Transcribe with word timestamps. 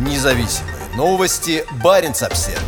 Независимые 0.00 0.76
новости. 0.96 1.62
Барин 1.84 2.12
обсерва 2.12 2.58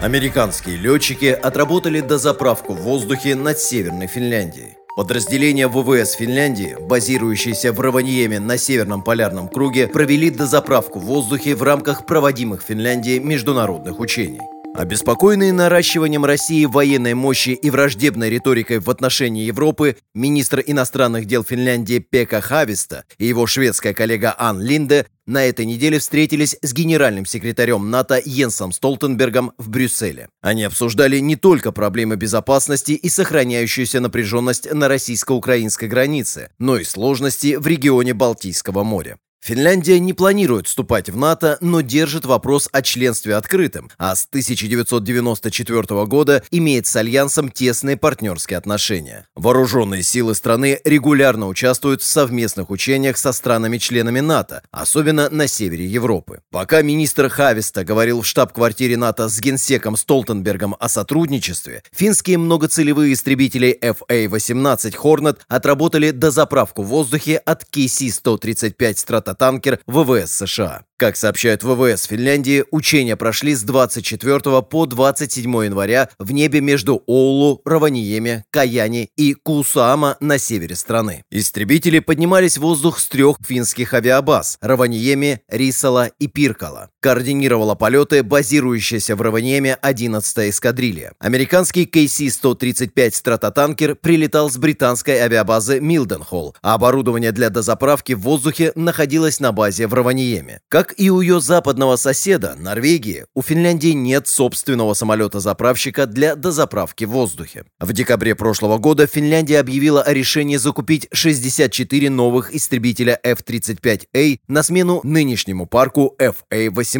Американские 0.00 0.76
летчики 0.76 1.26
отработали 1.26 2.00
дозаправку 2.00 2.72
в 2.72 2.80
воздухе 2.80 3.34
над 3.34 3.58
Северной 3.58 4.06
Финляндией. 4.06 4.78
Подразделения 4.96 5.68
ВВС 5.68 6.12
Финляндии, 6.12 6.74
базирующиеся 6.80 7.74
в 7.74 7.80
Раваньеме 7.80 8.40
на 8.40 8.56
Северном 8.56 9.02
полярном 9.02 9.48
круге, 9.48 9.86
провели 9.86 10.30
дозаправку 10.30 10.98
в 10.98 11.04
воздухе 11.04 11.54
в 11.54 11.62
рамках 11.62 12.06
проводимых 12.06 12.62
Финляндии 12.62 13.18
международных 13.18 14.00
учений. 14.00 14.40
Обеспокоенный 14.74 15.52
наращиванием 15.52 16.24
России 16.24 16.64
военной 16.64 17.14
мощи 17.14 17.50
и 17.50 17.70
враждебной 17.70 18.28
риторикой 18.28 18.80
в 18.80 18.90
отношении 18.90 19.44
Европы, 19.44 19.96
министр 20.14 20.64
иностранных 20.66 21.26
дел 21.26 21.44
Финляндии 21.44 22.00
Пека 22.00 22.40
Хависта 22.40 23.04
и 23.16 23.24
его 23.24 23.46
шведская 23.46 23.94
коллега 23.94 24.34
Ан 24.36 24.60
Линде 24.60 25.06
на 25.26 25.44
этой 25.44 25.64
неделе 25.64 26.00
встретились 26.00 26.56
с 26.60 26.72
генеральным 26.72 27.24
секретарем 27.24 27.88
НАТО 27.88 28.20
Йенсом 28.24 28.72
Столтенбергом 28.72 29.52
в 29.58 29.68
Брюсселе. 29.68 30.28
Они 30.42 30.64
обсуждали 30.64 31.20
не 31.20 31.36
только 31.36 31.70
проблемы 31.70 32.16
безопасности 32.16 32.92
и 32.92 33.08
сохраняющуюся 33.08 34.00
напряженность 34.00 34.70
на 34.72 34.88
российско-украинской 34.88 35.88
границе, 35.88 36.50
но 36.58 36.78
и 36.78 36.84
сложности 36.84 37.54
в 37.54 37.66
регионе 37.68 38.12
Балтийского 38.12 38.82
моря. 38.82 39.18
Финляндия 39.44 40.00
не 40.00 40.14
планирует 40.14 40.68
вступать 40.68 41.10
в 41.10 41.18
НАТО, 41.18 41.58
но 41.60 41.82
держит 41.82 42.24
вопрос 42.24 42.66
о 42.72 42.80
членстве 42.80 43.36
открытым, 43.36 43.90
а 43.98 44.16
с 44.16 44.24
1994 44.24 46.06
года 46.06 46.42
имеет 46.50 46.86
с 46.86 46.96
Альянсом 46.96 47.50
тесные 47.50 47.98
партнерские 47.98 48.56
отношения. 48.56 49.26
Вооруженные 49.34 50.02
силы 50.02 50.34
страны 50.34 50.80
регулярно 50.86 51.46
участвуют 51.46 52.00
в 52.00 52.06
совместных 52.06 52.70
учениях 52.70 53.18
со 53.18 53.32
странами-членами 53.34 54.20
НАТО, 54.20 54.62
особенно 54.70 55.28
на 55.28 55.46
севере 55.46 55.84
Европы. 55.84 56.40
Пока 56.50 56.80
министр 56.80 57.28
Хависта 57.28 57.84
говорил 57.84 58.22
в 58.22 58.26
штаб-квартире 58.26 58.96
НАТО 58.96 59.28
с 59.28 59.38
генсеком 59.40 59.98
Столтенбергом 59.98 60.74
о 60.80 60.88
сотрудничестве, 60.88 61.82
финские 61.92 62.38
многоцелевые 62.38 63.12
истребители 63.12 63.78
FA-18 63.78 64.96
Hornet 64.96 65.40
отработали 65.48 66.12
дозаправку 66.12 66.82
в 66.82 66.86
воздухе 66.86 67.36
от 67.36 67.64
KC-135 67.64 69.33
Танкер 69.34 69.80
ВВС 69.86 70.32
США. 70.32 70.84
Как 70.96 71.16
сообщают 71.16 71.64
ВВС 71.64 72.04
Финляндии, 72.04 72.64
учения 72.70 73.16
прошли 73.16 73.54
с 73.54 73.62
24 73.62 74.62
по 74.62 74.86
27 74.86 75.64
января 75.64 76.08
в 76.18 76.30
небе 76.32 76.60
между 76.60 77.02
Оулу, 77.06 77.60
Раваниеме, 77.64 78.44
Каяни 78.50 79.10
и 79.16 79.34
Кусаама 79.34 80.16
на 80.20 80.38
севере 80.38 80.76
страны. 80.76 81.24
Истребители 81.30 81.98
поднимались 81.98 82.56
в 82.56 82.62
воздух 82.62 83.00
с 83.00 83.08
трех 83.08 83.36
финских 83.44 83.92
авиабаз– 83.92 84.56
Раваниеме, 84.60 85.40
Рисала 85.48 86.06
и 86.18 86.28
Пиркала. 86.28 86.90
Координировала 87.04 87.74
полеты 87.74 88.22
базирующаяся 88.22 89.16
в 89.16 89.20
Раваниеме 89.20 89.76
11-я 89.82 90.48
эскадрилья. 90.48 91.12
Американский 91.18 91.84
KC-135 91.84 93.10
стратотанкер 93.16 93.96
прилетал 93.96 94.48
с 94.48 94.56
британской 94.56 95.18
авиабазы 95.18 95.80
Милденхолл, 95.80 96.54
а 96.62 96.74
оборудование 96.74 97.32
для 97.32 97.50
дозаправки 97.50 98.12
в 98.12 98.20
воздухе 98.20 98.72
находилось 98.74 99.40
на 99.40 99.52
базе 99.52 99.86
в 99.86 99.92
Раваниеме. 99.92 100.60
Как 100.68 100.84
как 100.84 101.00
и 101.00 101.08
у 101.08 101.22
ее 101.22 101.40
западного 101.40 101.96
соседа, 101.96 102.56
Норвегии, 102.58 103.24
у 103.34 103.40
Финляндии 103.40 103.94
нет 103.94 104.28
собственного 104.28 104.92
самолета-заправщика 104.92 106.04
для 106.04 106.36
дозаправки 106.36 107.04
в 107.04 107.10
воздухе. 107.10 107.64
В 107.80 107.94
декабре 107.94 108.34
прошлого 108.34 108.76
года 108.76 109.06
Финляндия 109.06 109.60
объявила 109.60 110.02
о 110.02 110.12
решении 110.12 110.56
закупить 110.58 111.08
64 111.10 112.10
новых 112.10 112.54
истребителя 112.54 113.18
F-35A 113.22 114.40
на 114.46 114.62
смену 114.62 115.00
нынешнему 115.04 115.64
парку 115.64 116.14
FA-18. 116.18 116.93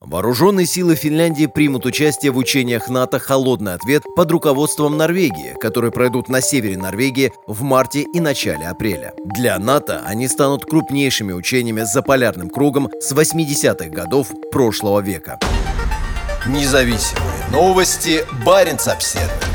Вооруженные 0.00 0.66
силы 0.66 0.94
Финляндии 0.94 1.46
примут 1.46 1.86
участие 1.86 2.32
в 2.32 2.36
учениях 2.36 2.88
НАТО 2.88 3.18
«Холодный 3.18 3.74
ответ» 3.74 4.02
под 4.16 4.30
руководством 4.30 4.96
Норвегии, 4.96 5.56
которые 5.60 5.90
пройдут 5.92 6.28
на 6.28 6.40
севере 6.40 6.76
Норвегии 6.76 7.32
в 7.46 7.62
марте 7.62 8.02
и 8.02 8.20
начале 8.20 8.66
апреля. 8.66 9.12
Для 9.24 9.58
НАТО 9.58 10.02
они 10.06 10.28
станут 10.28 10.64
крупнейшими 10.64 11.32
учениями 11.32 11.82
за 11.82 12.02
полярным 12.02 12.50
кругом 12.50 12.90
с 13.00 13.12
80-х 13.12 13.90
годов 13.90 14.28
прошлого 14.50 15.00
века. 15.00 15.38
Независимые 16.46 17.48
новости. 17.50 18.24
Барин 18.44 18.76
обседный. 18.86 19.53